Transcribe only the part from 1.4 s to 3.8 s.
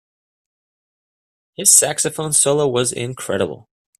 His saxophone solo was incredible.